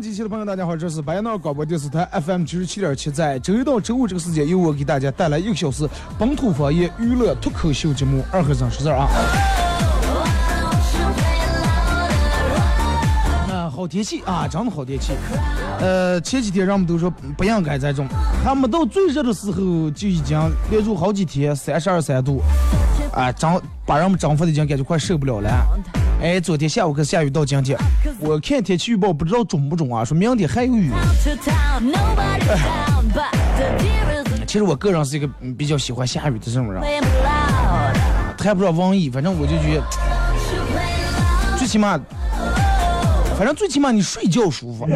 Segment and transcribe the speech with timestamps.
[0.00, 5.86] 机器的朋友，大家好，这是白闹广播电视台 FM 九十七点七，在周一到周五这个时间，由我给大家带来一个小时
[6.18, 9.08] 本土方言娱乐脱口秀节目《二和尚说事儿》啊。
[13.46, 15.12] 那好天气啊，真的好天气。
[15.80, 18.08] 呃，前几天人们都说不应该这种，
[18.42, 20.38] 还没到最热的时候就已经
[20.70, 22.42] 连续好几天三十二三度，
[23.12, 25.50] 啊，长把人们征服的已经感觉快受不了了。
[26.22, 27.78] 哎，昨天下午可下雨到今天，
[28.20, 30.90] 我看天气预报不知道准不准啊，说明天还有雨。
[34.46, 37.94] 其实我个人是一个嗯比较喜欢下雨的这种人，play me loud.
[38.36, 39.80] 谈不上网易，反正我就觉.
[41.56, 41.98] 最起码，
[43.36, 44.86] 反正最起码你睡觉舒服。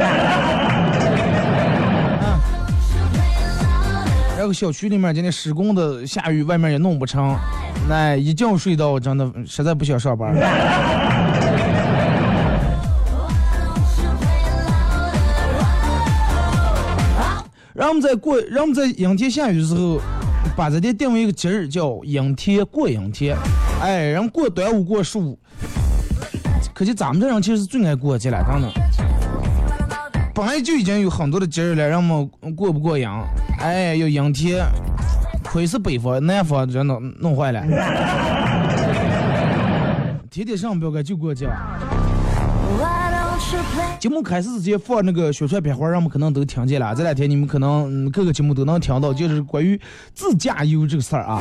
[4.37, 7.37] 然后小区里面今天施工的下雨，外面也弄不成，
[7.89, 10.35] 那一觉睡到真的实在不想上班。
[17.95, 20.01] 们在过，让我们在阴天下雨的时候，
[20.57, 23.37] 把这天定为一个节日，叫阴天过阴天。
[23.81, 25.39] 哎，然后过端午过十五，
[26.75, 28.71] 可惜咱们这人其实是最爱过节了，真的。
[30.35, 33.09] 本来就已经有很多的节日了，让我们过不过瘾？
[33.61, 34.67] 哎，要阴天，
[35.45, 37.63] 亏是北方，南方真的弄坏了。
[40.31, 41.49] 天天上不要该就过节。
[44.05, 46.95] 节目开始之前放那个宣传片花，让我们可能都听见了。
[46.95, 49.81] 这两天你们可能、各个节目都能听到，就是关于
[50.13, 51.41] 自驾游这个事儿啊。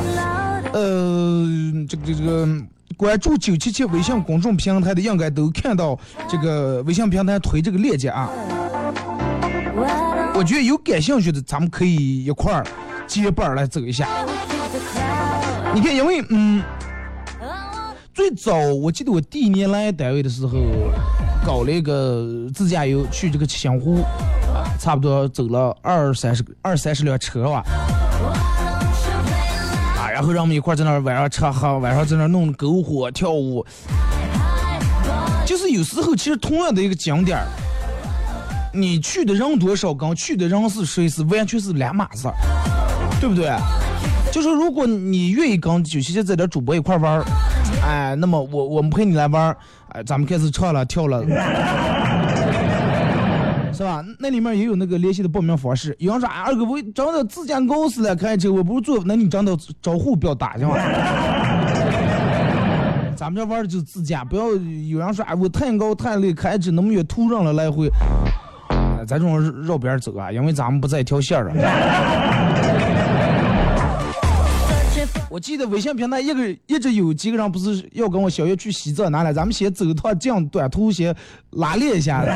[0.72, 1.46] 呃，
[1.90, 2.48] 这个这个
[2.96, 8.30] 关注九七七微信公众平台的，应该都看到这个微信平台推这个链接啊。
[10.34, 12.66] 我觉得有感兴趣的，咱们可以一块儿
[13.06, 14.08] 结伴儿来走一下。
[15.76, 16.64] 你看，因为嗯，
[18.14, 20.60] 最早我记得我第一年来单位的时候，
[21.44, 24.06] 搞了一个自驾游去这个七星湖，
[24.80, 27.64] 差不多走了二三十二三十辆车吧。
[29.98, 33.66] 啊，然后让我们一块在那儿晚上吃喝，晚上在那儿弄篝火跳舞。
[35.44, 37.48] 就是有时候其实同样的一个景点儿，
[38.72, 42.36] 你去的人多少跟去的人是谁是完全是两码事儿，
[43.20, 43.52] 对不对？
[44.32, 47.26] 就是如果你愿意跟九七七在这主播一块玩儿，
[47.86, 49.58] 哎，那么我我们陪你来玩儿，
[49.90, 51.22] 哎，咱们开始唱了跳了，
[53.74, 54.04] 是吧？
[54.20, 55.96] 那里面也有那个联系的报名方式。
[56.00, 60.76] 有人说哎，二哥我真的自驾公司了，开车我不是坐，那你真的招呼不要打行吗？
[63.16, 67.90] 咱们这玩的就是自驾，不要有人说啊，我太高太累，开车那么远途上了来回，
[69.08, 71.54] 咱这种绕边走啊，因为咱们不在一条线上。
[75.34, 79.34] 我记得微信平台一个一直有几个人不是要跟我小月去西藏哪来？
[79.34, 81.16] 咱们先走一趟这样短途，先
[81.54, 82.22] 拉练一下。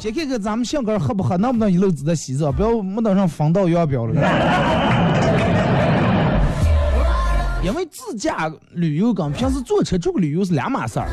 [0.00, 4.14] 先看看咱们性格合不合，能不能一路走到西藏，不要没等上分道扬镳了。
[7.62, 11.08] 因为自驾旅游跟平时坐车出去旅游是两码事儿。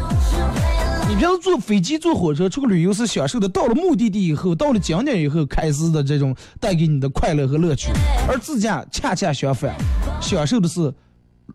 [1.07, 7.91] 你平时坐飞机、坐火车出去旅游是享受的，到了目的地以后，到了景点以后开始的这种带给你的快乐和乐趣，
[8.29, 9.75] 而自驾恰恰相反，
[10.21, 10.93] 享受的是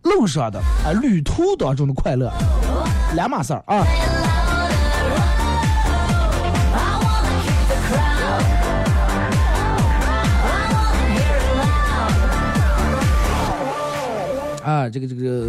[0.03, 2.31] 路上的啊旅途当中的快乐，
[3.15, 3.87] 两码事儿啊。
[14.63, 15.47] 啊，这个这个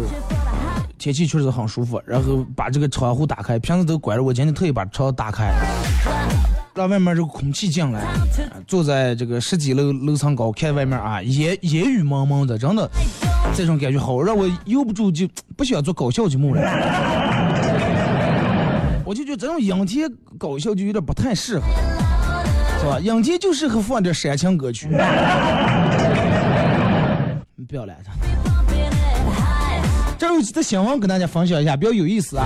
[0.98, 5.52] 天气确实很舒服，然后把这个窗户打开，平时都关着，我今天特意把窗打开，
[6.74, 8.02] 让外面这个空气进来。
[8.66, 12.90] 坐在这个十几楼楼层高，看外面啊，烟烟雨蒙蒙的，真的
[13.54, 16.60] 这种感觉好，让我由不住就不想做搞笑节目了。
[19.06, 21.64] 我就觉得这种阴天搞笑就有点不太适合，
[22.80, 22.98] 是吧？
[23.00, 24.88] 阴天就适合放点煽情歌曲。
[27.56, 28.10] 你 不要来着。
[30.18, 32.44] 这有的新闻跟大家分享一下，比较有意思啊。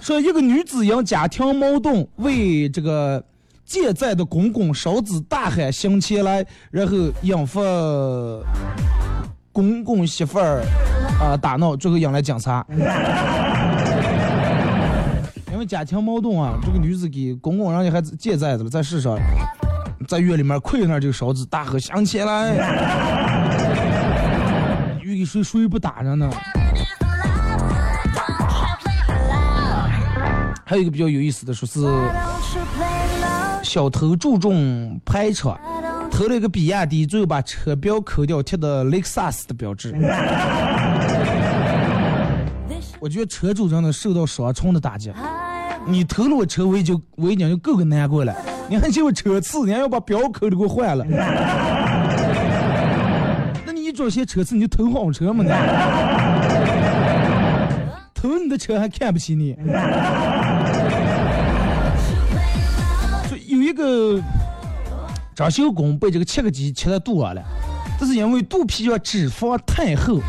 [0.00, 3.22] 说一个女子因家庭矛盾，为这个
[3.66, 7.60] 健在的公公烧纸大喊行起来，然后引发
[9.52, 10.62] 公公媳妇儿
[11.20, 12.64] 啊打闹，最后引来警察。
[15.52, 19.18] 因为家庭矛盾啊，这个女子给公公人家还健在着了，在世上，
[20.08, 22.54] 在院里面跪那就烧纸大喝行起来，
[25.04, 26.30] 遇给谁谁不打着呢？
[30.72, 31.80] 还有一个比较有意思的，说是
[33.62, 35.60] 小偷注重排场，
[36.10, 39.94] 偷了一个比亚迪，最后把车标抠掉，贴的雷克萨斯的标志。
[43.00, 45.12] 我觉得车主真的受到双重的打击。
[45.86, 48.34] 你偷了我车，我已经我已经就够个难过了，
[48.70, 51.04] 你还嫌我车次，你还要把标抠的给我换了。
[53.66, 55.44] 那你一装些车次，你就偷好车嘛？
[55.44, 55.50] 你
[58.14, 59.54] 偷你的车还看不起你？
[63.82, 64.22] 个
[65.34, 67.42] 张秀公被这个切个鸡切的肚上了，
[67.98, 70.20] 这是因为肚皮上脂肪太厚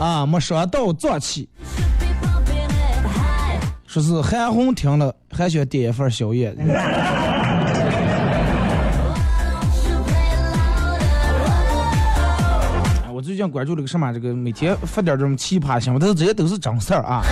[0.00, 1.48] 啊，没伤到脏器。
[3.86, 6.56] 说是韩红听了还想点一份宵夜。
[13.12, 14.10] 我最近关注了个什么？
[14.12, 17.22] 这个每天发点这种奇葩新闻，但是这些都是真事儿啊。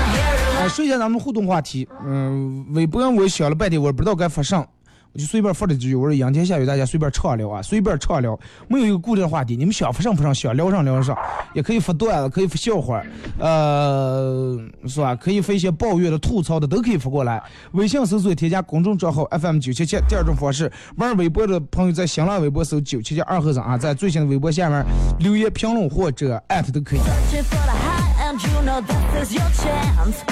[0.61, 1.88] 哎，说一下咱们互动话题。
[2.06, 4.67] 嗯，微博我想了半天，我不知道该发啥。
[5.12, 11.16] 我就随便发了几句，我说阴天下雨，大家随便畅聊啊，随便畅聊，没有一个固定话题，你们想发上不上，想聊上聊上，
[11.52, 13.02] 也可以发段子，可以发笑话，
[13.38, 15.16] 呃，是吧？
[15.16, 17.42] 可以发一些抱怨的、吐槽的，都可以发过来。
[17.72, 19.96] 微信搜索添加公众账号 FM 九七七。
[20.08, 24.86] 第二种方式，玩微博的朋友在新浪微博搜九七七二和尚啊，在最新的微博下面
[25.18, 27.00] 留言评论或者艾特都可以。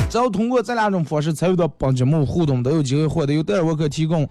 [0.09, 4.25] 只要通过这两种方式参与到本节目互动，都有机会获得由戴尔沃克提供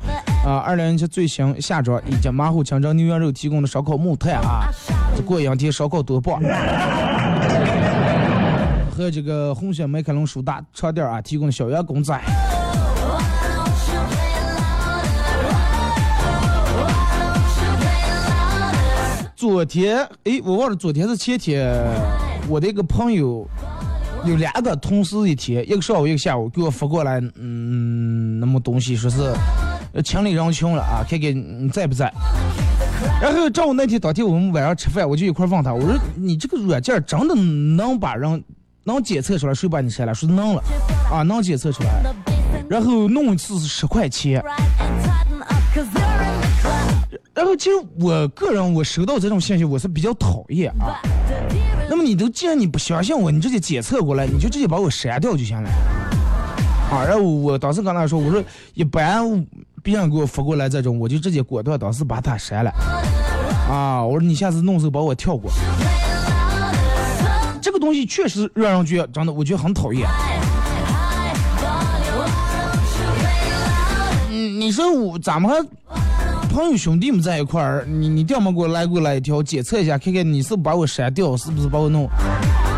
[0.43, 4.67] 啊二零一七最新夏装以及马虎清蒸牛羊肉提供的烧烤木炭啊，
[5.15, 6.41] 这过两天烧烤多棒！
[8.91, 12.19] 和这个红星美凯龙舒大床垫啊提供的小员工仔。
[19.35, 21.71] 昨天，哎，我忘了，昨天是前天，
[22.47, 23.47] 我的一个朋友
[24.25, 29.33] 有两个同时一天，一个上午一个下午给我发过来，嗯，那么东西说是
[30.03, 32.11] 情理人群了啊，看看你在不在。
[33.21, 38.43] 然后正好那天当天我们晚上吃饭，我就一块问他，我说你这个软件真的能把人
[38.83, 40.13] 能检测出来谁把你删了？
[40.13, 40.63] 说能了，
[41.11, 42.03] 啊，能检测出来。
[42.69, 44.43] 然后弄一次是十块钱。
[47.33, 50.99] 然后其实我个人我收到这种信息我是比较讨厌啊。
[51.89, 55.69] 那么你都既然你不相信我，你直接检测过来，你就直接把我删掉就行了。
[56.91, 59.45] 啊，然后我当时跟他说，我说一般
[59.81, 62.71] 别人给我发过来这种，我就直接果断当时把他删了。
[63.69, 65.51] 啊，我说你下次弄时候把我跳过。
[67.61, 70.07] 这个东西确实让人觉得真的，我觉得很讨厌。
[74.29, 76.06] 嗯，你说我咱们还？
[76.57, 82.09] 朋友兄弟们在一块儿，你你掉么给我来过来一条，检测一下，看看你是不把我删掉，是不是把我弄？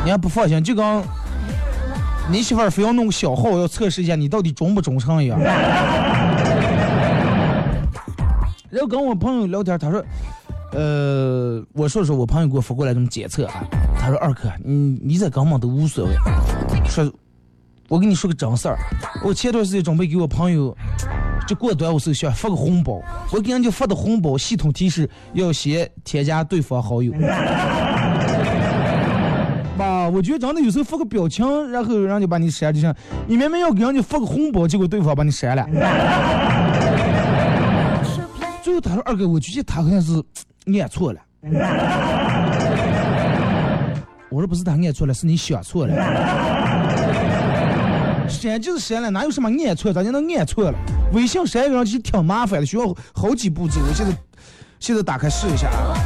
[0.03, 1.01] 你还不放心，就刚
[2.29, 5.39] 你媳妇儿非要弄个小号，要测试一下你到底忠不忠诚一样。
[8.69, 10.03] 然后跟我朋友聊天，他说，
[10.73, 13.63] 呃，我说说我朋友给我发过来这么检测啊，
[13.97, 16.11] 他说二哥，你你在根本都无所谓。
[16.85, 17.09] 说，
[17.87, 18.77] 我跟你说个真事儿，
[19.23, 20.75] 我前段时间准备给我朋友。
[21.49, 23.01] 就过端午时候想发个红包，
[23.31, 27.11] 我给人家发的红包系统提示要先添加对方好友。
[29.75, 32.93] 吧， 我觉得真的有时候发个表情，然后人家把你删就行。
[33.25, 35.65] 你明明要给人家发个红包，结果对方把你删了。
[38.61, 40.23] 最后他说：“二哥，我觉得他好像是
[40.79, 41.19] 按错了。”
[44.29, 45.95] 我说：“不是他按错了，是你想错了。”
[48.29, 49.91] 删就是删了，哪有什么按错？
[49.91, 50.77] 咋就能按错了？
[51.13, 53.81] 微信删一个人其实挺麻烦的，需要好几步骤。
[53.81, 54.15] 我现在
[54.79, 55.97] 现在打开试一下啊。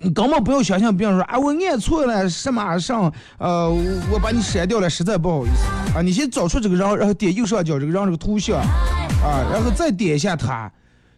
[0.00, 3.68] 你根本不要相信别人说啊，我按错了，什么上，呃，
[4.12, 6.00] 我把你删掉了，实在不好意思啊。
[6.00, 10.70] 你先找出这个人，然后点右上角这个人这个图像，啊，然后再点一下它，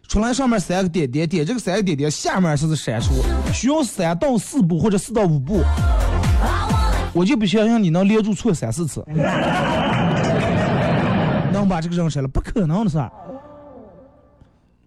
[0.07, 5.61] 出来上面三个点点，点这个三个点点，下面是删除，需要三到四步或者四到五步，
[7.13, 9.05] 我就不相信你能连住错三四次，
[11.61, 13.11] 能把这个人删了，不可能的事儿。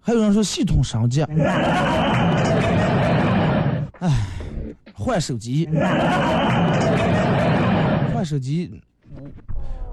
[0.00, 1.22] 还有人说系统升级。
[4.00, 4.10] 哎，
[4.92, 5.68] 换手机，
[8.12, 8.82] 换手机。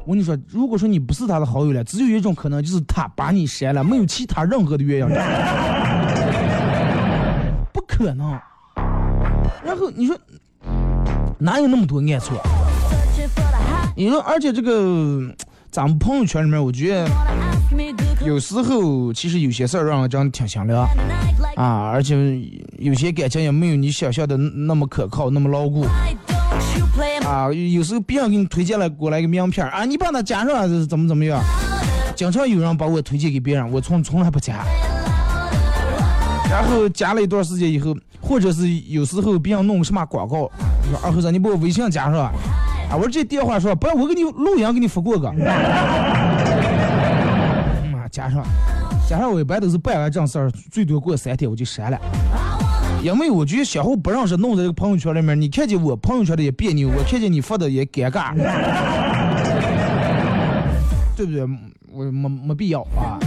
[0.04, 5.08] 我跟你说，如果说你不是他的好友了，只有一种可能，就是他把你删了，没有其他任何的原因。
[7.72, 8.32] 不可能。
[9.64, 10.18] 然后你说，
[11.38, 12.42] 哪有那么多按错？
[13.96, 15.32] 你说，而且这个
[15.72, 17.10] 咱们朋友圈里面，我觉得
[18.26, 20.86] 有时候其实有些事儿让人真的挺心凉。
[21.56, 22.42] 啊，而且
[22.78, 25.86] 有些感情也没有你想象的那么可靠，那么牢固。
[27.26, 31.42] 啊，有时候别人给你推荐了过来一个名片啊，你把它加上怎么怎么样？
[32.18, 34.66] 经常有人把我推荐给别人，我从从来不加。
[36.50, 40.52] 然后加了一段时间以后，或者是有时候别人弄个什么广告，
[40.90, 42.30] 说二和尚你把我微信加上，
[42.92, 45.30] 啊，我这电话说不，我给你录音给你发过个。
[45.30, 45.46] 嗯，
[48.12, 48.44] 加上。
[49.08, 52.00] 加上我一般都是办完正事儿，最多过三天我就删了，
[53.04, 58.34] 因为我觉得相互不认识，弄在这个朋友圈里面，你看见我朋友圈的也别扭，我看见你发的也尴尬，
[61.16, 61.42] 对不对？
[61.92, 63.20] 我没没必要啊。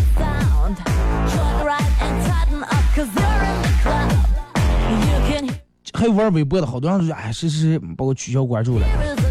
[5.96, 8.86] 还玩微博的好多人说，哎，谁谁把我取消关注了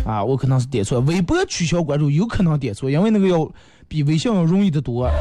[0.06, 0.24] 啊？
[0.24, 3.48] 我可能是点错了，微博取消关注有可能点错，因为那个要
[3.90, 5.12] 比微信要容易的多。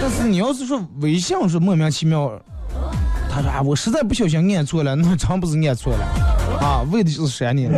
[0.00, 2.30] 但是你要是说微信是莫名其妙，
[3.28, 6.04] 他说啊，我实在不小心按错了，那真不是按错了，
[6.60, 7.68] 啊，为的就是删你。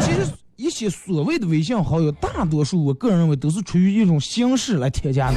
[0.00, 5.36] 其实一些所谓的微信好友，大多数我个人认为都是出于一种形式来添加的。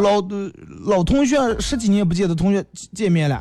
[0.00, 0.50] 老的
[0.86, 2.64] 老同学，十几年不见的同学
[2.94, 3.40] 见面了。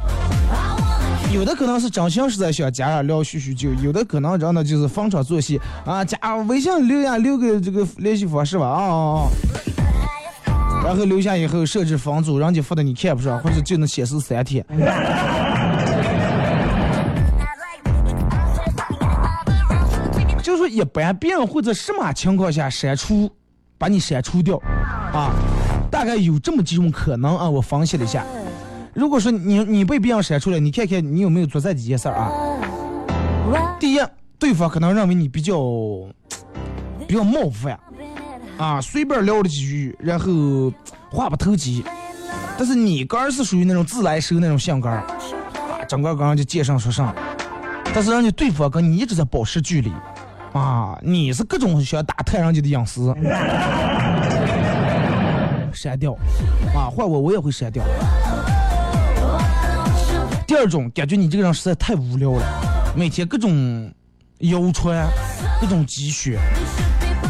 [1.33, 9.27] 有的可能是真心实在想加上聊叙叙旧，有的可能真的就是逢场作戏啊，加微信留下留个这个联系方式吧啊啊，
[10.83, 14.65] 然后留下以后设置分组，人家发的你看不上，或者就能显示三天。
[20.41, 23.29] 就说一般别人会在什么情况下删除，
[23.77, 24.57] 把你删除掉
[25.13, 25.31] 啊？
[25.99, 28.23] 大概有这么几种可能啊，我分析了一下。
[28.93, 32.31] 如果说你你被别人甩出来，你看看你有没有做这几件事儿啊？
[33.81, 33.99] 第一，
[34.39, 35.59] 对方可能认为你比较
[37.05, 37.77] 比较冒犯，
[38.57, 40.71] 啊，随便聊了几句，然后
[41.11, 41.83] 话不投机。
[42.57, 45.05] 但是你刚是属于那种自来熟那种性格，啊，
[45.85, 47.13] 整个刚就见上说上。
[47.93, 49.91] 但是人家对方跟你一直在保持距离，
[50.53, 53.13] 啊，你是各种想打探人家的隐私，
[55.79, 56.11] 删掉，
[56.75, 57.81] 啊，换我我也会删掉。
[60.45, 63.89] 第二种感觉你这个人实在太无聊了，每天各种
[64.39, 65.07] 谣传，
[65.61, 66.37] 各种积雪，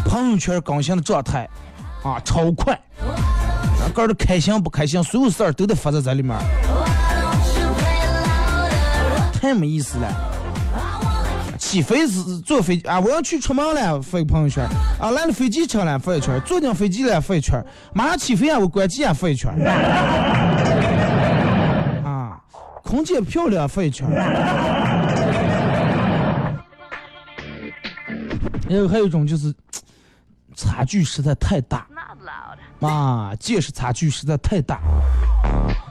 [0.04, 1.48] 朋友圈更新的状态
[2.04, 2.76] 啊超快，
[3.94, 6.36] 个人开心不开心，所有事儿都得发在这里面，
[9.32, 10.29] 太没意思了。
[11.70, 14.68] 起飞是坐飞啊，我要去出门了，发个朋友圈
[15.00, 19.54] 啊，来了飞机车了，发一圈，坐进飞机了，发一圈，马上起飞啊，我关机啊，发一圈。
[22.04, 22.42] 啊
[22.84, 24.10] 空姐漂亮，发一圈。
[28.68, 29.54] 还有还有一种就是，
[30.58, 31.86] 差距实在太大，
[32.80, 34.80] 啊，见识差距实在太大。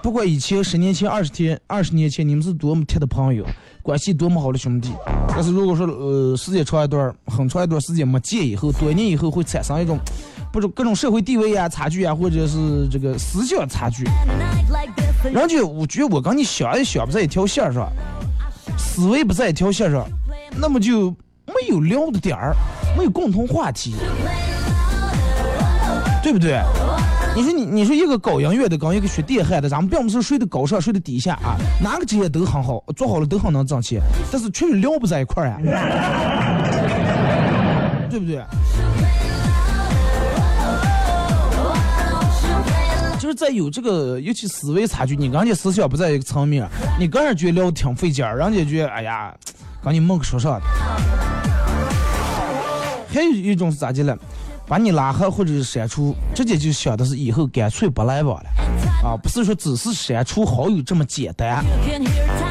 [0.03, 3.45] 不管以前十年前、二十天、二十年前，你们是多么铁的朋友，
[3.83, 4.93] 关系多么好的兄弟，
[5.29, 9.99] 但是如果说呃时间长一段，很长一段时间没见以后，多年以后会产生一种。
[10.51, 14.05] 不是各种社会地位呀差距啊，或者是这个思想差距，
[15.23, 17.87] 人家我觉得我跟你想也想不在一条线上，
[18.79, 20.09] 思维不在一条线上，
[20.57, 21.11] 那么就
[21.47, 22.57] 没有聊的点儿，
[22.97, 23.95] 没有共同话题，
[26.23, 26.63] 对不对？
[27.37, 34.01] 你说你你说一个搞音乐的跟一个学电焊的，咱们并不是睡的高尚谁的底下啊，哪个职业都很好，做好了都很能挣钱，
[34.33, 35.61] 但是确实聊不在一块儿呀，
[38.11, 38.43] 对不对？
[43.21, 46.69] 就是在有这个，尤其思维差距，你跟人家思想不在一个层面，
[46.99, 49.33] 你个人觉得聊的挺费劲儿，人家觉得哎呀，
[49.85, 50.63] 跟你没个说啥的。
[53.11, 54.19] 还有一种是咋的了？
[54.69, 58.51] 把你拉黑或者是删除，直接就想的是以后干脆不来往了。
[59.03, 61.65] 啊，不是说只是删除好友这么简单啊。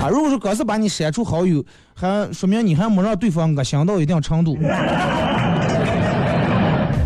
[0.10, 4.58] 如果说刚是把你删除好友，还说明你还没让对方恶心到一定程度。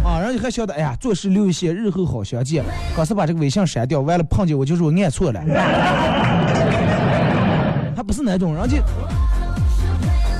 [0.03, 2.63] 啊，然后你还晓得，哎呀，做事留一些，日后好相见。
[2.95, 5.41] 刚是把这个微信删掉，完了碰见我就说我按错了，
[7.95, 8.77] 还不是那种，然后就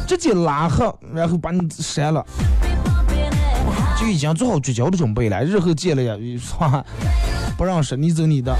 [0.07, 2.25] 直接拉黑，然后把你删了，
[4.01, 5.43] 就已经做好绝交的准备了。
[5.43, 6.83] 日后见了呀，是吧？
[7.55, 8.51] 不让识，你走你的。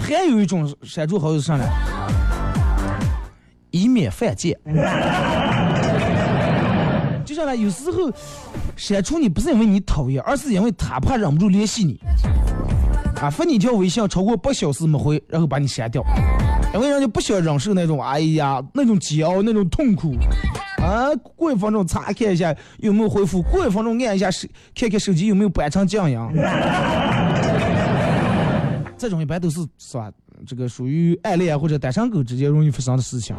[0.00, 1.64] 还有一种删除好友是啥呢？
[3.72, 4.56] 以免犯贱。
[7.24, 8.10] 就像呢，有时候
[8.76, 12.00] 删除你不是因为你讨厌，而是因为他怕忍不住联系你，
[13.20, 16.02] 啊，发你一条微信超过八小时没回，然后把你删掉，
[16.72, 20.14] 因为人家不想忍受那种哎呀那种煎熬那种痛苦，
[20.88, 26.32] 啊，过一分钟查看一下有没有回复，过一分钟按一下手看看手机有没有搬成这样。
[28.96, 30.10] 这种一般都是是吧？
[30.46, 33.36] 这个属于暗恋或者单身狗之间容易发生的事情。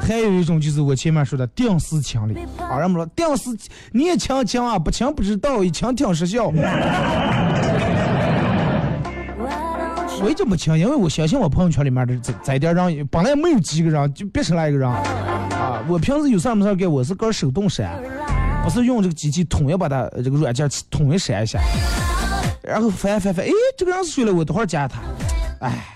[0.00, 3.50] 还有一种就是我前面说的定时清理啊，人们说定时
[3.92, 6.50] 你也清清啊，不清不知道，一清挺失效。
[6.50, 6.62] You
[10.24, 10.78] 为什么清？
[10.78, 15.02] 因为我相信我朋友圈里面的这这点人，本来没有几个人，就别出来一个人啊。
[15.88, 18.00] 我平时有事没事干，我是搁手动删，
[18.64, 21.60] 我是用这个机器统一把它这个软件统一删一下，
[22.62, 24.32] 然后翻翻翻，哎，这个人是谁了？
[24.32, 25.00] 我等会儿加他，
[25.60, 25.90] 哎。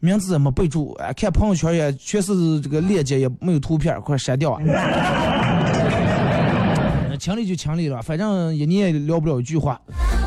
[0.00, 4.62] 名字也没备注，哎，看朋友圈也全是这个链接，也没有图片，快删掉啊！
[7.18, 9.76] 清理就清理了，反正一年也聊不了一句话，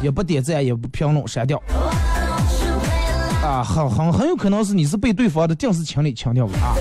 [0.03, 1.57] 也不点赞，也不评论，删掉。
[3.41, 6.75] 啊，很很很有可能是你是被对方的定时清理清掉了啊。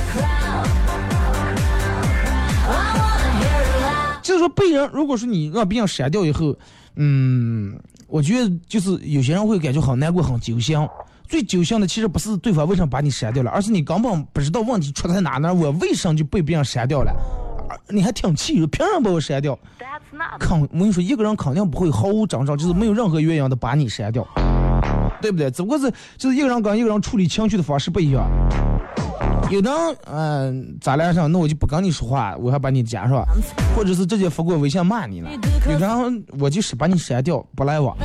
[4.40, 6.56] 说被人，如果说你让别人删掉以后，
[6.96, 7.78] 嗯，
[8.08, 10.76] 我觉得就是有些人会感觉很难过、很揪心。
[11.28, 15.54] 最揪心的其实不是对方为什么把你删掉了，而是你根本不知道问题出在哪呢？
[15.54, 17.12] 我为什么就被别人删掉了？
[17.88, 19.56] 你还挺气，凭什么把我删掉
[20.40, 24.26] 肯，我跟你说，一个人肯定不会毫无征兆，就是没有任何原因的把你删掉，
[25.22, 25.48] 对不对？
[25.52, 28.28] 只不过是就是一个人跟一个人处理情绪的方式不一样。
[29.50, 33.24] 有的人，嗯、咱俩上，那我就不跟你说话，我还把你加上，
[33.76, 35.28] 或者是直接发过微信骂你了。
[35.68, 37.96] 有的人，我就是把你删掉，不来往。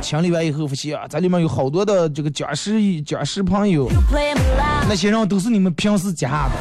[0.00, 3.90] 清理完以后发现啊，咱里面有好多的这个僵尸僵尸朋友
[4.88, 6.52] 那些人都是你们平时加的，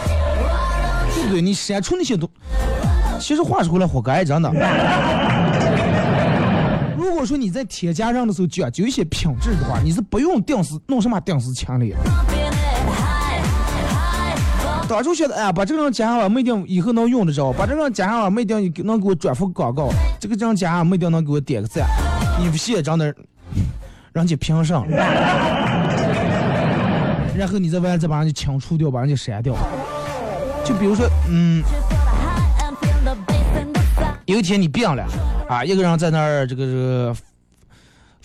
[1.15, 1.41] 对不对？
[1.41, 2.29] 你删除那些都，
[3.19, 4.51] 其实话说回来，活该，真的。
[6.97, 11.95] 如果说你在添加上的时候讲究一些品质的话，你是不用定时弄什么定时清理。
[14.89, 21.87] 当初觉得，哎呀，把这个人加上了，没定以后能用得着；把这个人加上了，没定能给我转发广告；这个人加上没定能给我点个赞。
[22.39, 23.13] 你不信，真的，
[24.13, 24.83] 人家评上，
[27.37, 29.55] 然后你在外再把人家清除掉，把人家删掉。
[30.65, 31.63] 就比如说，嗯，
[34.25, 35.05] 有一天你病了，
[35.47, 37.15] 啊，一个人在那儿这个这个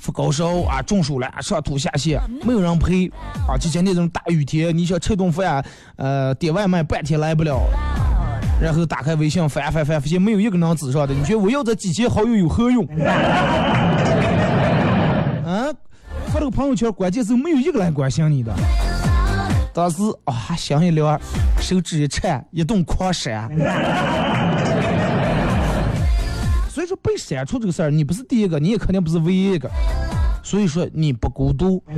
[0.04, 3.10] 发高烧啊，中暑了，上吐下泻，没有人陪，
[3.48, 5.64] 啊，就像那种大雨天，你想吃顿饭，
[5.96, 7.58] 呃，点外卖半天来不了，
[8.60, 12.84] 然后打开微信翻翻翻，发现没有一个人指上的，你觉得我要这几千好友有何用？
[15.46, 15.72] 啊，
[16.26, 18.54] 发了个朋友圈，关键是没有一个人关心你的。
[19.72, 21.18] 当时啊，想一凉，
[21.58, 23.50] 手指一颤，一顿狂删。
[26.84, 29.70] 所以说被删除这个事儿，你不是第一个，你也肯定不是唯一一个。
[30.42, 31.82] 所以说你不孤独。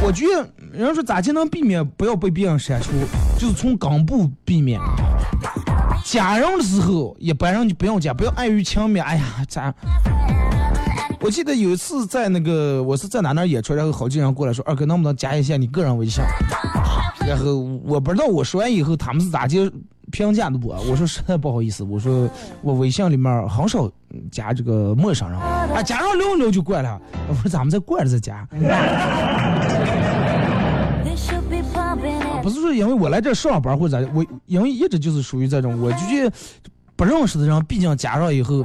[0.00, 2.92] 我觉得人家说咋就能避免不要被别人删除，
[3.36, 4.80] 就是从根部避免。
[6.04, 9.04] 加人的时候，一般人就不用加，不要碍于情面。
[9.04, 9.74] 哎呀，咋？
[11.20, 16.22] 我记得有一次在那个我是在哪哪演出，然后好几个人过来说，二哥能不能加一下你个人微信？
[17.26, 19.70] 然后我不知道我说完以后他们是咋接
[20.12, 22.30] 评价的我，我说实在不好意思，我说
[22.62, 23.90] 我微信里面很少
[24.30, 28.46] 加这个陌生人，啊加上聊聊就怪了，我说咱们再过来再加，
[32.42, 36.32] 不是说因为我来这上班或者咋的，我因为一直就是属于这种，我就觉得
[36.94, 38.64] 不认识的人，毕竟加上以后。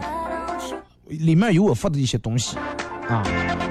[1.08, 2.58] 里面有我发的一些东西，
[3.08, 3.24] 啊，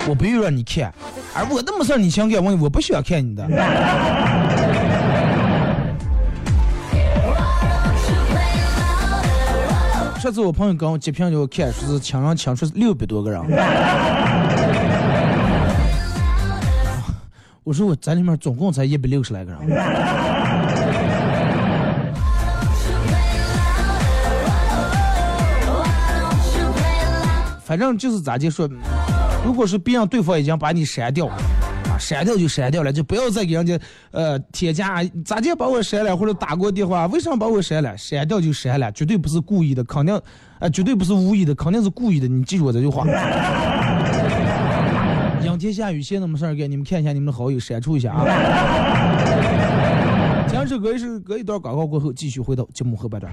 [0.09, 0.93] 我不愿意让你看，
[1.35, 3.49] 而我那么事你想干我，我不喜欢看你的。
[10.21, 13.41] 上次我朋友跟我截屏给我看，说是抢人抢出六百多个人。
[17.65, 19.61] 我说我在里面总共才一百六十来个人。
[27.73, 28.69] 反正就是咋就说，
[29.47, 33.81] 如果是别人对方已经把你删掉，啊，删掉就删掉了，就不要再给人家
[34.11, 37.97] 呃添加，咋就把我删了，或者打过电话，为什么把我删了？
[37.97, 40.21] 删掉就删了，绝对不是故意的，肯定，
[40.59, 42.29] 呃，绝对不是无意的，肯定是故意的。
[42.29, 43.07] 你记住我这句话。
[45.43, 48.27] 阴天下雨闲那么事儿，给你们看一下你们的好友，删除一下啊。
[50.47, 53.33] 讲这歌是隔一段广告过后，继续回到节目后半段。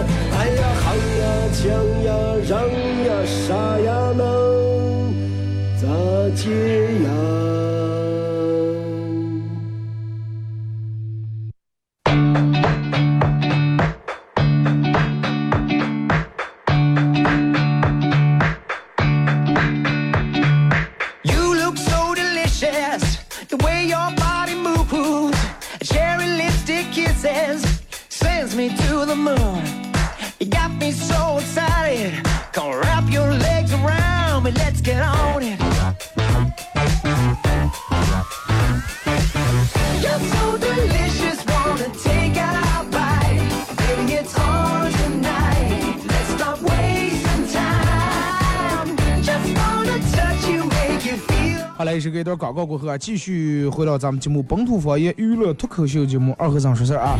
[52.41, 57.15] 广告过后啊，继续回到咱们节目本土方言娱乐脱口秀节目二和尚说事儿啊。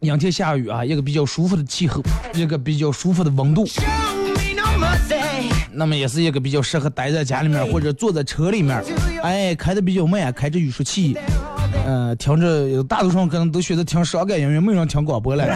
[0.00, 3.66] 阴天下雨啊，一个比较舒服的气候，一个比较舒服的温度，
[5.70, 8.82] 那么也是一个比较适合待在家里面或者坐在车里面，
[9.22, 11.14] 哎，开的比较慢，开着雨刷器，
[11.84, 15.46] 呃，听着大多数人可能都选择听伤感音乐，没人听广播了。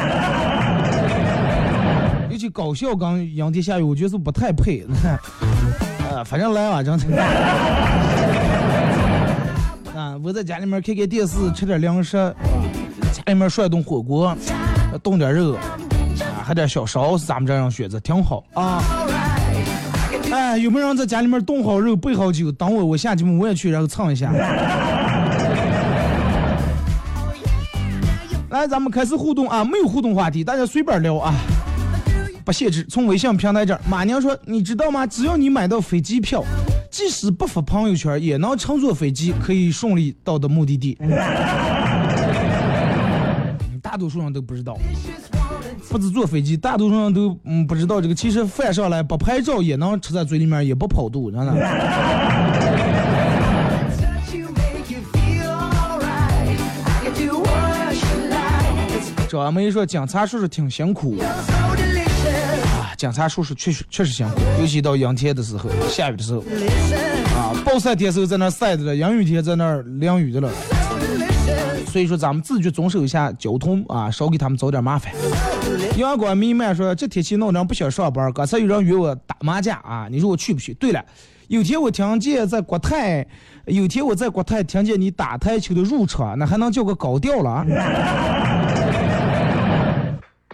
[2.31, 4.85] 尤其搞笑跟阴天下雨，我觉得是不太配。
[6.11, 7.23] 呃，反正来吧，真的。
[9.94, 12.16] 啊，我在家里面看看电视，吃点零食，
[13.12, 14.37] 家里面涮顿火锅，
[15.05, 18.83] 冻点肉，啊，还点小烧，是咱们这样选择，挺好啊。
[20.33, 24.33] 哎，有没有人在家里面冻好肉，备好酒，等我，我下节目我也去，然后蹭一下。
[28.51, 31.33] 来，咱们开始互动啊，没有互动话题，大家随便聊啊。
[32.44, 35.07] 不限制，从微信平台这儿，马娘说：“你知道吗？
[35.07, 36.42] 只要你买到飞机票，
[36.90, 40.96] 即使不发朋友圈，也能乘坐飞机，可以顺利到达目的地。
[43.83, 44.79] ”大多数人都不知道，
[45.88, 48.14] 不止坐飞机，大多数人都嗯不知道这个。
[48.14, 51.53] 其实饭上来不拍照也能吃在嘴里面，也不跑肚，真的。
[59.29, 61.16] 张梅说：“警察叔叔挺辛苦。”
[63.01, 66.41] 警察叔叔确实确实辛苦，尤其到阴天的时候，下雨的时候，
[67.35, 70.51] 啊，暴晒天时候在那晒着了，阴雨天在那淋雨的了。
[71.87, 75.15] 所以说，咱们自觉遵守一下交通啊，少给他们找点麻烦。
[75.97, 80.75] 阳光弥漫说，这天气闹人不想上班，刚才有人约我打麻将啊，你说我去不去？
[80.75, 81.03] 对了，
[81.49, 83.27] 有天我听见在国泰，
[83.65, 87.65] 有天我在国泰听见你打台球的入场，那还能叫个高调了啊？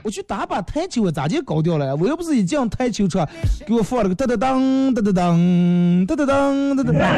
[0.07, 1.97] 我去打把台球，我咋就高调了？
[1.97, 3.29] 我又不是一进台球场，
[3.67, 7.11] 给我放了个哒哒当哒哒当哒哒当哒哒当，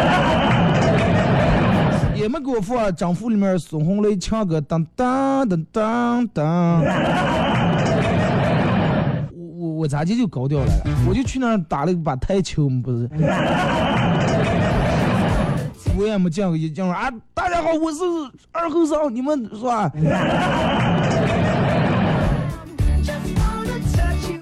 [2.17, 6.83] 也没给我放张福里面孙红雷唱歌当当当当当。
[9.37, 10.73] 我我我咋就就高调了？
[11.07, 13.07] 我就去那儿打了一把台球不是？
[15.99, 17.11] 我也没见过一讲啊！
[17.35, 17.99] 大家好，我是
[18.53, 19.93] 二后生，你们是吧？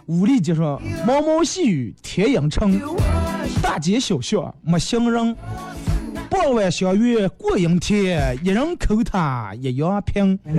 [0.06, 2.80] 武力接说，毛毛细雨天阴沉，
[3.60, 5.36] 大街小巷没行人。
[6.30, 10.38] 傍晚相约过阴天，一人口他一样平。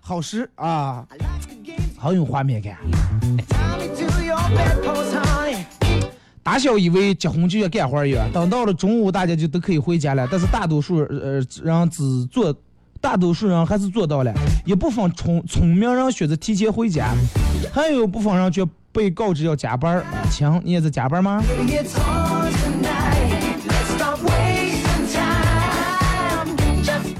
[0.00, 1.06] 好诗啊，
[1.96, 2.76] 好有画面感。
[6.42, 12.52] 大小以为结婚就要干活一样，等到了中午大家就都可以回家了，但是大多数呃人只做。
[13.04, 14.32] 大多数人还是做到了，
[14.64, 17.14] 一部分聪聪明人选择提前回家，
[17.70, 20.04] 还有部分人却被告知要加班儿。
[20.30, 21.42] 亲，你也在加班吗？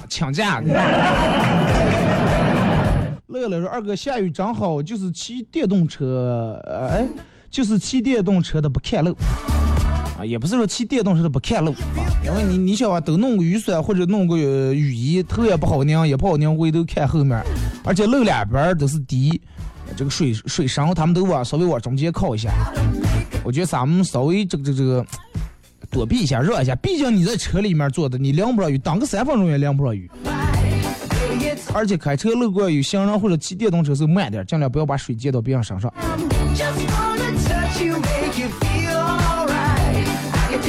[0.08, 0.62] 请假。
[3.26, 7.06] 乐乐说：“二哥，下雨正好，就是骑电动车，哎，
[7.50, 9.14] 就是骑电动车的不看路。”
[10.26, 11.74] 也不是说骑电动车的不看路，
[12.24, 17.42] 因为你你想啊，都弄个雨伞或者弄个雨衣，头也不好拧，也不好拧，回头看后面，
[17.84, 19.40] 而且路两边都是堤，
[19.96, 22.50] 这个水水深，他们都往稍微往中间靠一下。
[23.42, 25.06] 我觉得咱们稍微这个这个这个
[25.90, 30.10] 躲避一下，绕一下，毕竟你在车里面坐的，你淋不着雨，挡个三分钟也淋不着雨。
[31.72, 35.92] 而且开车路过有行人或者骑电动车时候慢点，尽量不要把水溅到别人身上。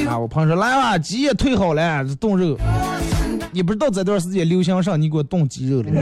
[0.08, 0.20] 啊！
[0.20, 2.60] 我朋友说来吧，鸡也腿好了，冻肉。
[3.52, 5.90] 你不知道这段时间流行上，你给我冻鸡肉了。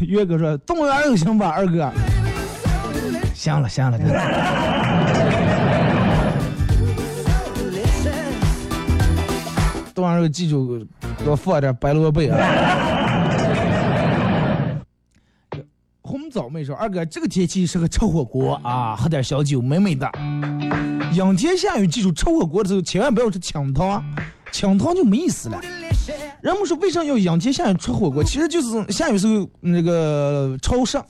[0.00, 1.90] 岳哥说冻点肉行吧，二哥。
[3.34, 3.98] 行了行了，
[9.94, 10.86] 冻完肉记住
[11.24, 12.99] 给我放点白萝卜啊。
[16.30, 20.08] 红枣妹说：“二哥，这个天气适合吃火锅啊，喝点小酒，美美的。
[21.12, 24.00] 阴天下雨，记住吃火锅的时候千万不要吃清汤，
[24.52, 25.60] 清汤就没意思了。
[26.40, 28.22] 人们说为啥要阴天下雨吃火锅？
[28.22, 31.02] 其实就是下雨时候那个潮湿，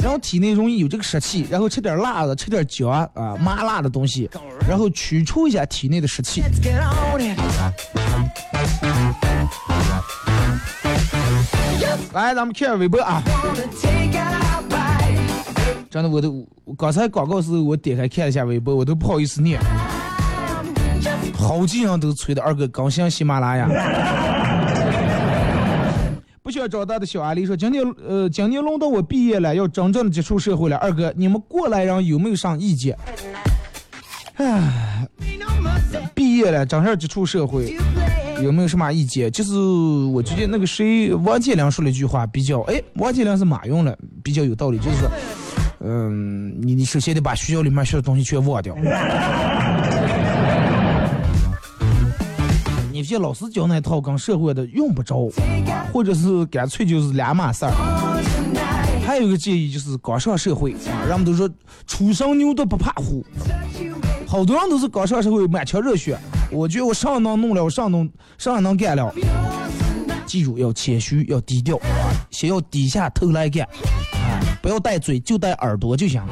[0.00, 4.30] 然后体内容易有这个湿气，然后吃点辣的，吃点姜啊麻辣的东西，
[4.68, 6.40] 然后去除一下体内的湿气。”
[12.12, 13.22] 来，咱们看下微博啊！
[15.90, 19.60] 真的，我都刚才广告时候我点开看了一下微博，我都不好意思念。
[21.34, 23.68] 好几人都催的二哥更新喜马拉雅，
[26.42, 30.76] 不想长大的小阿狸说：“今年呃，今年轮到我毕业了，要真正的接触社会了。
[30.76, 32.96] 二哥，你们过来人有没有啥意见？”
[34.36, 35.06] 唉，
[36.14, 37.76] 毕业了，正式接触社会，
[38.42, 39.30] 有没有什么意见？
[39.30, 39.54] 就是
[40.12, 45.08] 我觉得那个谁，王健林说了一句话，比较哎，王健林是马云了，比较有道理，就是，
[45.84, 48.76] 嗯，你你首先得把学校里面学的东西全忘掉。
[52.92, 55.28] 你这老师教那套跟社会的用不着，
[55.92, 57.72] 或者是干脆就是两码事儿。
[59.04, 61.50] 还有一个建议就是刚上社会啊，人们都说
[61.86, 63.24] 初生牛犊不怕虎，
[64.26, 66.16] 好多人都是刚上社会满腔热血，
[66.52, 69.12] 我觉得我上能弄了，我上能上能干了。
[70.24, 71.76] 记住要谦虚，要低调，
[72.30, 73.68] 先要低下头来干，
[74.62, 76.22] 不要带嘴，就带耳朵就行。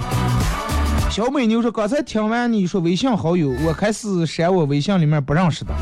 [1.10, 5.74] 小美妞说：“刚才听完你说微信好友，我开始删我微信里面不认识的，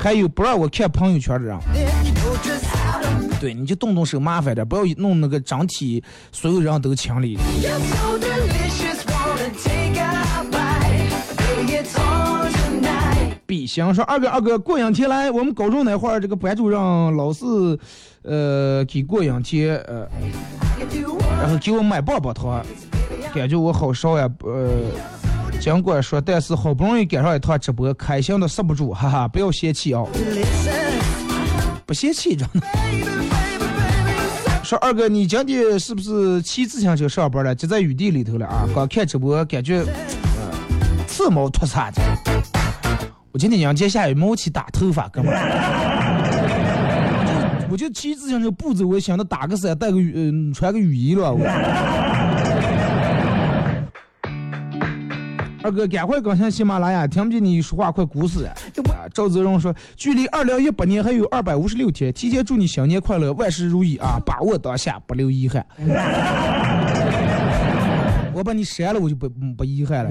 [0.00, 1.58] 还有不让我看朋友圈的人。
[3.40, 7.36] 对，你就动动手麻烦点，不要弄那个整体所有人都清理。”
[13.44, 16.78] 比翔说：“二哥，二哥，过两天来我们高中那会儿，这个班主任
[17.16, 17.44] 老是，
[18.22, 20.06] 呃，给过两天，呃，
[21.40, 22.64] 然后给我买棒棒糖。”
[23.34, 24.70] 感觉我好少呀，呃，
[25.60, 30.02] 尽管说，但是好不容易赶上一趟直播，开心的刹不住，哈哈，不要嫌弃啊，
[31.84, 32.62] 不嫌弃着呢。
[34.64, 37.54] 说二哥，你今天是不是骑自行车上班了？
[37.54, 38.66] 就在雨地里头了啊！
[38.74, 42.02] 刚看直播，感觉，呃，刺毛脱擦的。
[43.32, 45.32] 我今天阳间下雨，没去打头发，哥们。
[47.70, 51.36] 我就骑自行车不走，我想着打个伞，带个雨，嗯，穿个雨衣了。
[55.60, 58.46] 二哥，赶快更新喜马拉雅，听不见你说话，快鼓死！
[58.46, 58.54] 啊，
[59.12, 64.18] 赵泽荣说，距离二零一八年还有二百五十六天，提前祝你新年快乐，万事如意啊！
[64.24, 65.66] 把握当下，不留遗憾。
[68.32, 70.10] 我把你删了，我就不不遗憾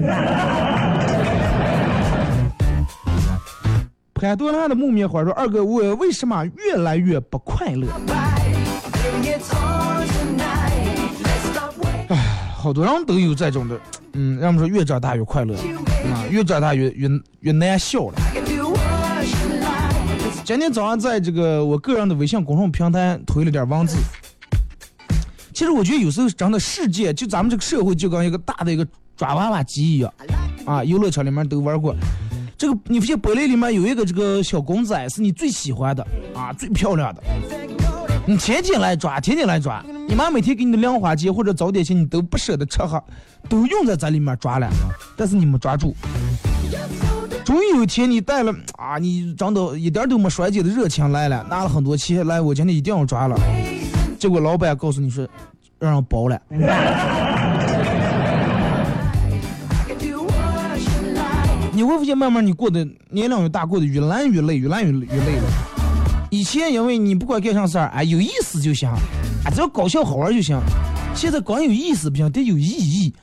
[4.18, 7.86] 潘多拉的木棉花说，二哥，我为什么越来越不快乐？
[12.08, 12.16] 唉，
[12.52, 13.78] 好多人都有这种的。
[14.14, 17.08] 嗯，让我们说越长大越快乐，啊，越长大越越
[17.40, 18.14] 越难笑了。
[20.44, 23.96] 今天早上在这个我个人的微信公众平台推了点文字。
[25.54, 28.84] 其实我觉得有时候真的世界，就咱们这个社会就跟一个大的一个
[29.16, 30.12] 抓娃娃机一样，
[30.64, 31.94] 啊，游乐场里面都玩过。
[32.58, 37.22] 这个你发现玻璃里面有一个这个小公仔是你最喜欢的，啊，最漂亮的。
[38.26, 43.00] 你天天来抓，天天来抓，你妈每天给你的零花钱或者早点钱，你都不舍得吃哈，
[43.48, 44.68] 都用在这里面抓了，
[45.16, 45.94] 但是你没抓住。
[47.44, 53.38] 终于有一天你带了啊，你长得一点都没衰减的热情来了，拿了很多钱来，我今天一定要抓了。
[54.18, 55.24] 结果老板告诉你说，
[55.78, 56.36] 让人包了。
[61.78, 65.44] 你会发现慢慢你过得年龄越大，过得越来越累，越来越越累了。
[66.28, 68.98] 以前因为你不管干啥事儿，哎，有意思就行，啊，
[69.54, 70.60] 只要搞笑好玩就行。
[71.14, 73.14] 现在光有意思不行，得有意义。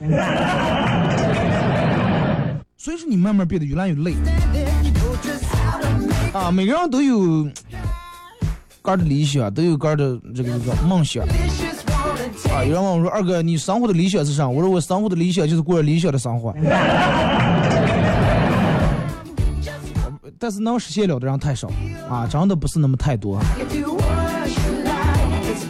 [2.78, 4.14] 所以说你慢慢变得越来越累。
[6.32, 7.46] 啊，每个人都有
[8.80, 11.22] 个的理想，都有个的这个这个梦想。
[12.54, 16.54] 啊，有人问我说：“二哥，你生活的理想是啥？”我说：“我生活的理想就是过理想的生活。”
[20.38, 21.68] 但是能实现了的人太少，
[22.08, 23.40] 啊，真的不是那么太多。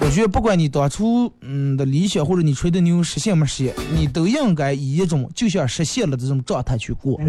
[0.00, 7.20] 我觉得不管你当初嗯的理想或者你吹的牛实现没实现，你都应该以一种就像实现了的这种状态去过，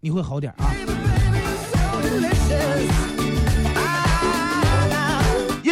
[0.00, 0.70] 你会好点啊。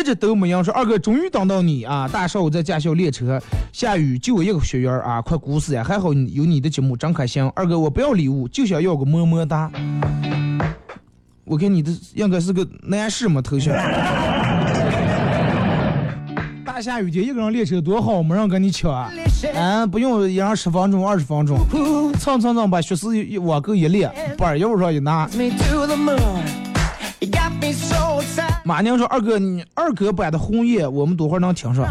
[0.03, 2.09] 一直都没样说，二哥终于等到你啊！
[2.09, 3.41] 大少我在驾校练车，
[3.73, 5.85] 下雨就我一个学员啊，快哭死呀！
[5.85, 7.49] 还好你有你的节目，真开心。
[7.55, 9.71] 二哥我不要礼物，就想要个么么哒。
[11.45, 13.73] 我看你的应该是个男士嘛头像。
[16.67, 19.09] 大下雨天一个人练车多好，没人跟你抢啊！
[19.55, 21.57] 嗯，不用一人十分钟二十分钟，
[22.19, 25.31] 蹭蹭蹭把学时一往够一练，板又上一拿。
[28.65, 31.85] 马娘说：“二哥，你二哥版的红叶，我们多会儿能听上？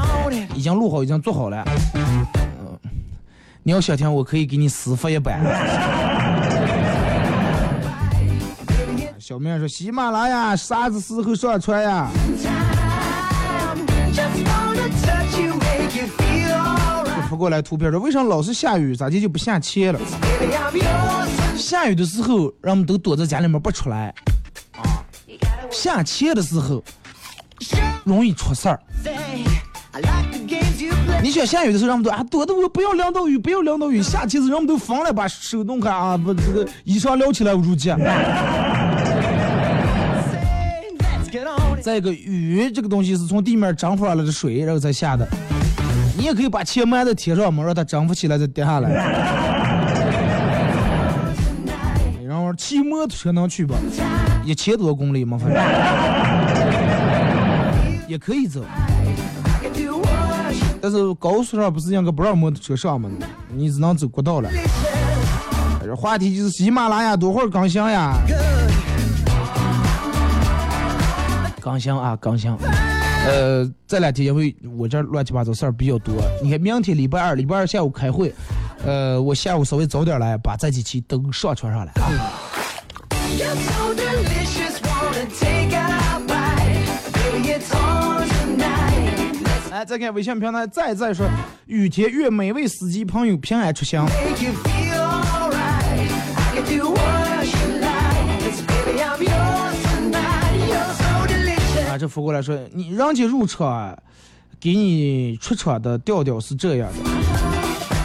[0.56, 1.66] 已经录好，已经做好了。
[1.94, 2.26] 嗯，
[3.62, 5.42] 你要想听，我可以给你私发一版。”
[9.20, 12.08] 小明说：“喜马拉雅啥子时候上传呀？”
[17.30, 18.96] 发过来图片说：“为啥老是下雨？
[18.96, 20.00] 咋地就不下切了？
[21.58, 24.16] 下雨的时候，人们都躲在家里面不出来。”
[25.72, 26.84] 下切的时候，
[28.04, 28.80] 容易出事儿。
[31.24, 34.02] 你想下雨的时候，人们都啊躲的我不要淋到雨，不要淋到雨。
[34.02, 37.90] 下棋子人们都疯了，把手弄开啊，把这个衣裳撩起来入去。
[41.82, 45.28] 再一个，雨这个东西是从地面蒸发了的水，然后再下的。
[46.18, 48.90] 你也可以把钱埋在天上嘛，让它蒸发起来再跌下来。
[52.28, 53.76] 然后骑摩托车能去吧？
[54.52, 55.64] 一千多公里嘛，反正
[58.06, 58.66] 也可以走。
[60.82, 63.10] 但是高速上不是应该不让摩托车上吗？
[63.56, 64.50] 你只能走国道了。
[65.82, 68.18] 这话题就是喜马拉雅多会儿更新呀？
[71.62, 72.58] 刚香啊，刚香。
[73.26, 78.34] 呃，这两天因为我这乱七八糟事儿比较多，你看明天礼拜二，礼拜二下午开会，
[78.86, 82.04] 呃，我下午稍微早点来，把这几期都上传上来啊。
[89.82, 91.26] 来，再看微信平台，再再说，
[91.66, 94.00] 雨天愿每位司机朋友平安出行。
[101.90, 103.98] 啊，这扶过来说，你人家入车，
[104.60, 107.10] 给你出车的调调是这样的，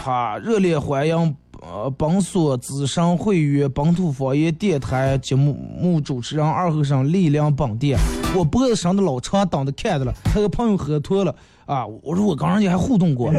[0.02, 7.98] 哈，热烈欢迎呃本所资深会员本土方言电台节目目主持人二后生力量本店，
[8.34, 11.34] 我脖子上的老长等着看着了，他和朋友喝多了
[11.66, 13.32] 啊，我说我跟人家还互动过，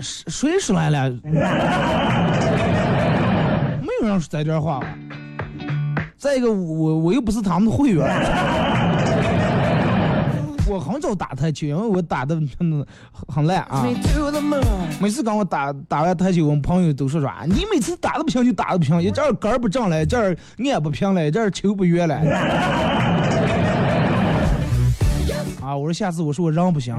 [0.00, 1.08] 谁谁说来了？
[3.80, 4.80] 没有人说这点话。
[6.18, 8.04] 再一个，我我又不是他们的会员，
[10.66, 12.84] 我很少打台球，因为我打的很
[13.28, 13.86] 很烂啊。
[15.00, 20.36] 每次跟我打打完台球，我们朋友都说说，你每次打的不行就打的不行，一这儿杆不正了，这儿
[20.68, 22.20] 按不平了，这儿球不圆了。
[25.64, 26.94] 啊，我说下次我说我扔不行。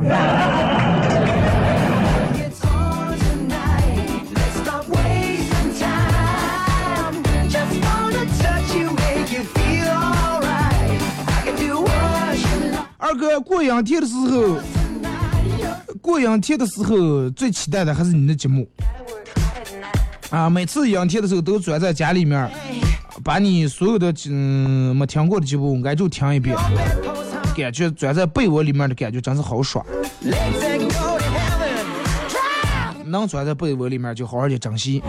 [12.98, 14.58] 二哥过阴天的时候，
[16.02, 18.68] 过阴天的时候最期待的还是你的节目
[20.32, 20.50] 啊！
[20.50, 22.50] 每次阴天的时候都转在家里面，
[23.24, 26.58] 把你所有的嗯没听过的节目挨就听一遍，
[27.56, 29.86] 感觉钻在被窝里面的感觉真是好爽。
[33.06, 35.02] 能钻在被窝里面就好好的珍惜。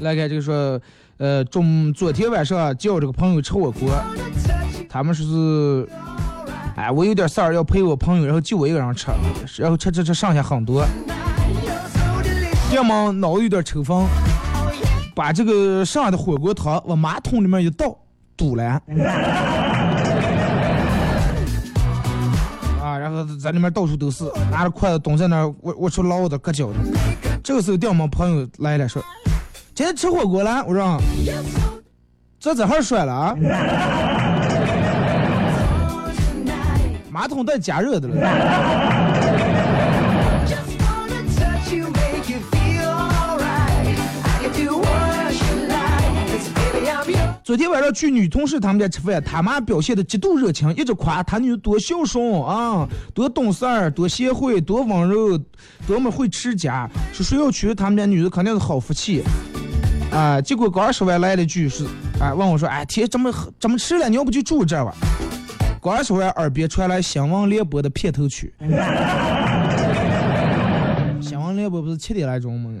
[0.00, 0.80] 来看这个说，
[1.16, 3.90] 呃，中昨天晚上叫这个朋友吃火锅，
[4.88, 5.88] 他们说是，
[6.76, 9.08] 哎，我有点事儿要陪我朋友，然后就我一个人吃，
[9.56, 10.86] 然后吃吃吃剩下很多，
[12.76, 14.06] 要么脑子有点抽风，
[15.14, 17.96] 把这个剩下的火锅汤往马桶里面一倒，
[18.36, 18.62] 堵了，
[22.82, 26.74] 啊，然后在里面到处都是，拿着筷子蹲在那儿，我我说捞的搁脚的，
[27.42, 29.02] 这个时候，掉毛朋友来了说。
[29.74, 31.00] 今天吃火锅了，我说，
[32.38, 33.34] 这这还摔了啊？
[37.10, 39.15] 马桶带加热的了。
[47.46, 55.38] 昨天晚上去女同事他们家吃饭，他妈表现的极度热情，一直夸他女多孝顺啊，多懂事儿，多贤惠，多温柔，
[55.86, 56.90] 多么会持家。
[57.12, 59.22] 说谁要娶他们家女的，肯定是好福气。
[60.10, 60.40] 啊！
[60.40, 61.84] 结果刚说完来了句是，
[62.18, 64.08] 啊，问我说，哎，天怎么怎么迟了？
[64.08, 64.92] 你要不就住这吧？
[65.80, 68.52] 刚说完，耳边传来《新闻联播》的片头曲。
[71.22, 72.72] 新闻联播不是七点来钟吗？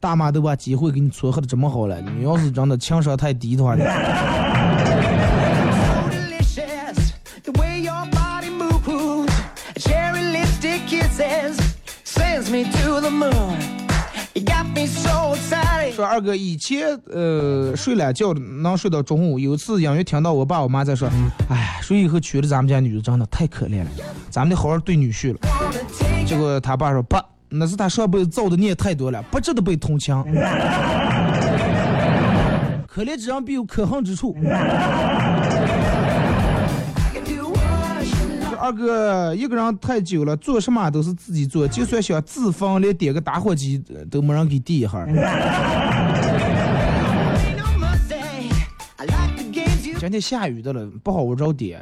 [0.00, 3.76] 大妈都把机会给你撮合的这么好了，你要是真的情商太低的话。
[15.92, 21.10] 说二哥以前呃睡懒觉能睡到中午，有次隐约听到我爸我妈在说，
[21.50, 23.90] 哎，说以后娶了咱们家女的真的太可怜了，
[24.30, 25.40] 咱们得好好对女婿了。
[26.24, 27.16] 结果他爸说不，
[27.50, 30.14] 那是他上辈子造的孽太多了，不值得被同情。
[32.86, 34.36] 可怜之人必有可恨之处。
[38.62, 45.06] 二哥一个人太久了，做什么都是自己做，就算想自焚，连点个打火机都没人给递一下。
[49.98, 51.80] 今天下雨的了，不好我找点。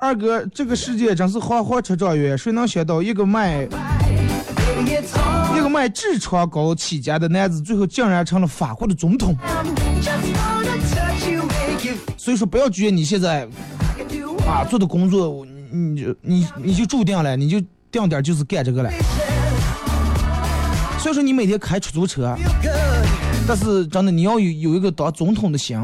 [0.00, 3.64] 二哥，这个世界真是花花车状元，谁能想到一个卖
[5.54, 9.36] 一个卖痔疮膏起家的男子，最后竟然成了法国的总统？
[12.16, 13.46] 所以说，不要觉得你现在
[14.48, 17.60] 啊做的工作，你就你你就注定了，你就
[17.92, 18.90] 定点就是干这个了。
[20.98, 22.34] 所以说，你每天开出租车，
[23.46, 25.78] 但是真的你要有有一个当总统的心。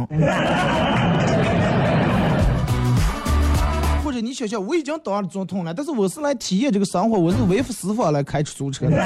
[4.36, 8.96] 想想，我已经当了总统了，但是我是来体验这个生活，我是为私访来开出租车的。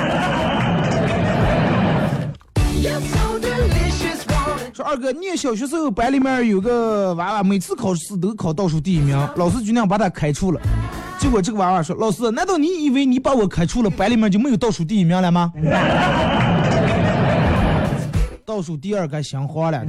[4.73, 10.61] 说二哥，念小学时候班里面有个娃娃，每次考试都考倒数第一名，老师就那样把他开除了。
[11.19, 15.53] 结果这个娃娃说：“老师，难道你以为你把我开除了，班里面就没有倒数第一名了吗？”
[18.45, 19.81] 倒数第二该想花了。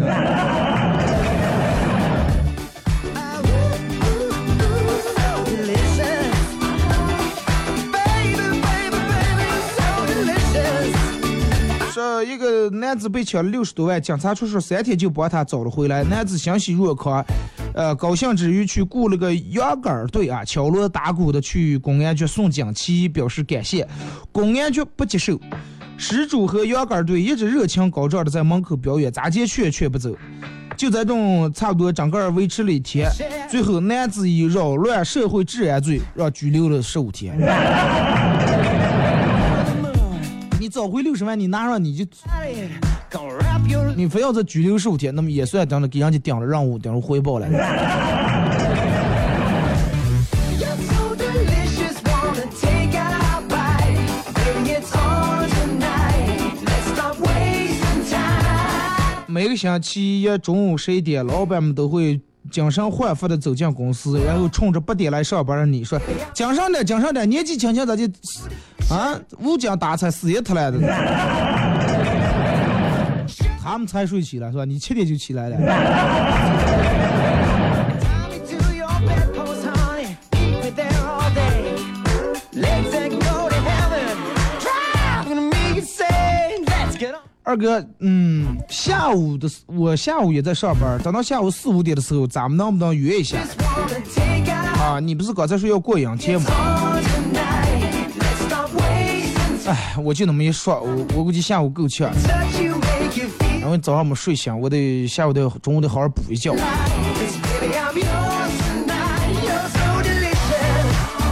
[12.24, 16.04] 一个男子被抢了六十多万，警察叔叔三天就帮他找了回来。
[16.04, 17.24] 男子欣喜若狂，
[17.74, 23.88] 呃，高兴之余去雇了个羊杆队啊，敲锣打鼓的去公安局送锦旗，表示感谢。
[24.32, 25.40] 公安局不接受，
[25.98, 30.16] 失主和羊杆队一直热情高涨的在门口表演，咋接劝劝不走。
[30.78, 33.08] 就这种差不多整个维持了一天，
[33.50, 37.38] 最后男子以扰乱社会治安罪让拘留了十五天。
[40.62, 42.06] 你找回六十万，你拿上你就，
[43.96, 47.48] 你非要再拘留十五天，那么也算真的给人家顶了任务，顶了回报了。
[59.26, 62.22] 每个星期一中午十一点，老板们都会
[62.52, 66.00] 精神焕发的走进公司，然后冲着八点来上班的你说
[66.36, 68.06] ：“精神点，精神点，年纪轻轻咋就
[68.90, 70.78] 啊无精打采，死也特来的。
[73.64, 74.66] ”他们才睡起来是吧？
[74.66, 75.58] 你七点就起来了。
[87.52, 93.40] 二哥，嗯，下午的我下午也在上班，等到下午四五点的时候，咱们能不能约一下？
[94.80, 96.50] 啊，你不是刚才说要过阳天吗？
[99.68, 102.10] 哎，我就那么一说，我我估计下午够呛，
[103.62, 106.54] 因为早上没睡醒，我得下午得中午得好好补一觉。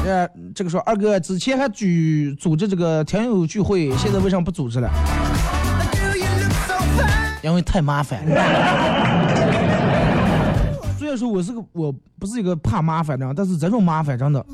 [0.05, 4.91] 呃，这个说二哥之前还举组织这个听友聚会，现在为什么不组织了？
[7.41, 8.23] 因为太麻烦。
[10.97, 14.45] 虽然说我是个我不是一个怕麻烦的，但是这种麻烦真的，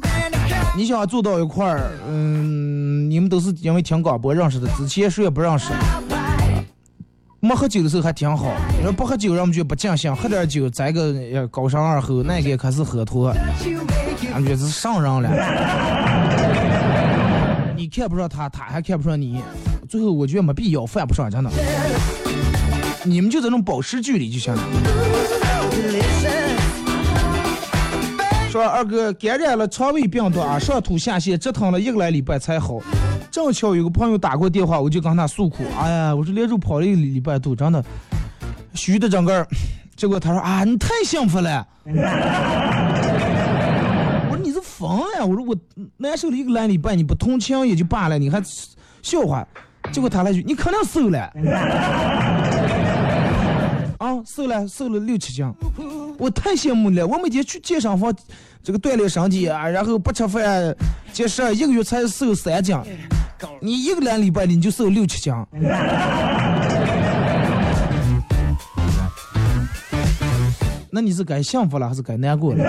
[0.77, 5.71] 你想要坐到一块儿，嗯，你们都是因为听广播认识的，之前谁也不认识。
[7.41, 13.31] 没喝酒的时候还挺好，你说不喝酒，人们就不尽兴；喝点酒，再个高山二后，那个可是喝脱，
[14.31, 15.29] 感觉是上人了。
[17.75, 19.43] 你看不上他，他还看不上你，
[19.87, 21.51] 最后我觉得没必要，犯不上，真的。
[23.05, 24.61] 你们就这种保持距离就行了。
[28.49, 32.79] 说二哥感染了肠胃病毒啊，上吐下泻，折腾了一个来礼拜才好。
[33.29, 35.65] 正巧有个朋友打过电话，我就跟他诉苦。
[35.77, 37.83] 哎呀，我说连着跑了一个礼拜多，真的
[38.73, 39.45] 虚的整个。
[39.95, 41.67] 结果他说啊，你太幸福了。
[41.83, 41.91] 我
[44.29, 45.25] 说你是疯了。
[45.25, 45.55] 我说我
[45.97, 48.41] 难受了一个来礼拜，你不同情也就罢了，你还
[49.01, 49.45] 笑话。
[49.91, 51.29] 结果他来句，你肯定瘦了。
[53.97, 55.45] 啊，瘦了，瘦了六七斤，
[56.17, 57.05] 我太羡慕了。
[57.05, 58.13] 我每天去健身房，
[58.63, 60.75] 这个锻炼身体啊，然后不吃饭，
[61.13, 62.77] 节食，一个月才瘦三斤。
[63.61, 65.33] 你一个两礼拜你就瘦六七斤，
[70.89, 72.63] 那你是该幸福了还是该难过了？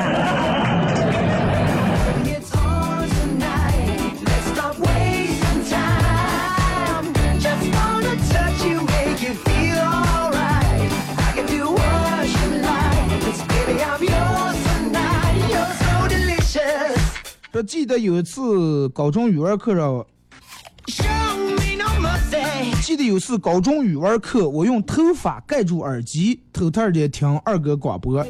[17.56, 19.74] 说记得有一次高中语文课
[20.88, 21.08] 上，
[22.82, 28.22] 记得有一次高中语文课，我用头发盖住耳机，偷偷的听二哥广播。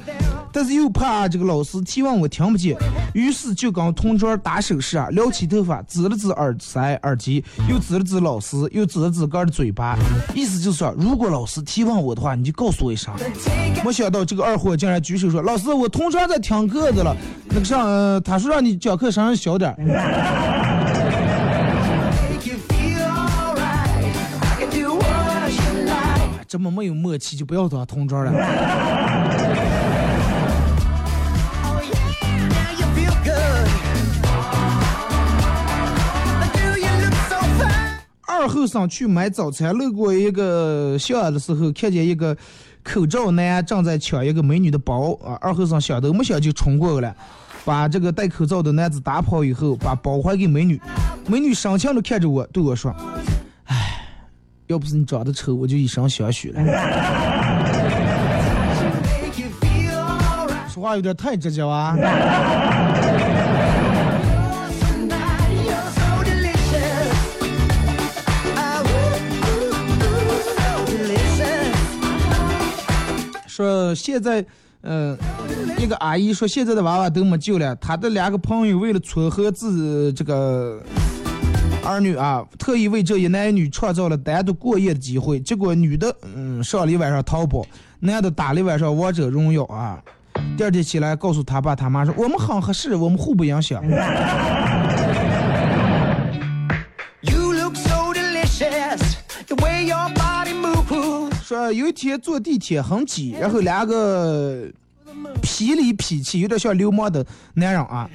[0.52, 2.76] 但是又怕这个老师提问我听不见，
[3.12, 9.98] 于是就跟同桌打手势啊，撩起头发，指了指耳塞、耳机，又指了指老师，又指了指个的嘴巴，
[10.34, 13.12] 意思就是说，如果老师提问我的话，你就告诉我一声。
[13.84, 17.14] 没想到这个二货竟然举手说：“老师，我同桌在听课的了，
[17.48, 19.74] 那个上，他说让你讲课声音小点。”
[26.48, 28.32] 这么没有默契，就不要当同桌了。
[38.46, 42.36] 二后生去买早餐，路过一个巷的时候，看见一个
[42.84, 45.36] 口罩男正在抢一个美女的包啊！
[45.40, 47.16] 二后生想都没想就冲过来了，
[47.64, 50.80] 把这个戴口罩的男子打跑以后，把包还给美女。
[51.26, 52.94] 美女深情的看着我，对我说
[53.66, 54.06] ：“哎，
[54.68, 56.62] 要不是你长得丑，我就一生相许了。”
[60.72, 61.96] 说话有点太直接啊！
[73.56, 74.44] 说现在，
[74.82, 75.16] 呃，
[75.78, 77.74] 一个阿姨说现在的娃娃都没救了。
[77.76, 80.78] 她的两个朋友为了撮合自这个
[81.82, 85.40] 儿女啊，特意为这一男一女创造了单独过夜的机会。
[85.40, 87.64] 结果女的嗯上了一晚上淘宝，
[88.00, 89.98] 男的打了一晚上王者荣耀啊。
[90.58, 93.82] 第二天起来告诉他爸他妈说我们很合适，我们互不影响。
[101.46, 104.64] 说有一天坐地铁很挤，然后两个
[105.44, 107.24] 痞里痞气、有点像流氓的
[107.54, 108.10] 男人啊，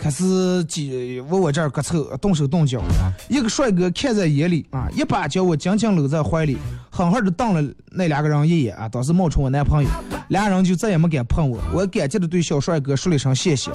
[0.00, 2.82] 开始挤往我这儿搁凑，动手动脚。
[3.28, 6.58] 一个帅哥看在眼里啊，一把将我紧紧搂在怀里，
[6.90, 9.88] 狠狠的瞪了那两个人一眼啊，当时冒充我男朋友，
[10.30, 11.60] 俩人就再也没敢碰我。
[11.72, 13.70] 我感激的对小帅哥说了一声谢谢。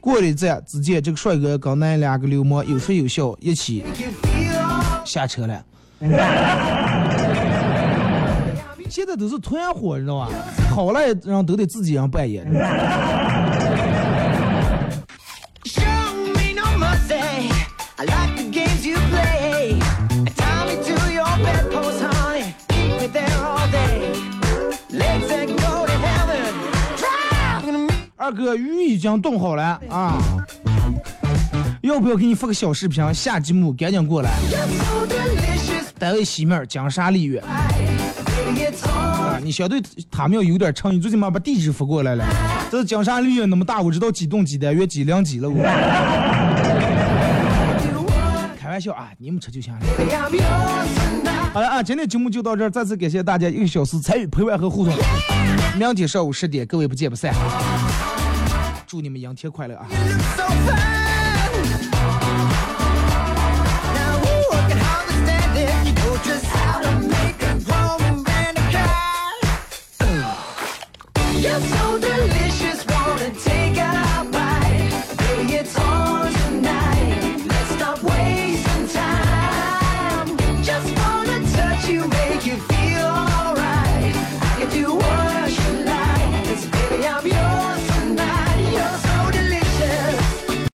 [0.00, 3.84] 过了一站，只见这个帅哥跟那两个流氓有说有笑，一起
[5.04, 5.64] 下车了。
[8.92, 10.28] 现在都是团伙，你知道吧？
[10.68, 12.46] 好赖人都得自己人扮演。
[28.18, 30.18] 二哥，鱼已经冻好了啊！
[31.80, 33.02] 要不要给你发个小视频？
[33.14, 34.30] 下节目赶紧过来。
[35.98, 37.42] 单位西面江沙丽苑。
[38.86, 42.24] 啊，你相对他们要有点诚意，最起码把地址发过来了。
[42.70, 45.62] 这是江山绿苑那么大，我知道几栋几单元几零几了我。
[48.58, 49.80] 开玩笑啊，你们吃就行了。
[51.52, 54.94] 好了啊，今天节目就到这儿，再次感谢大家一个小时参与陪伴和互动。
[55.78, 57.34] 明天上午十点，各位不见不散。
[58.86, 59.86] 祝你们阳天快乐啊！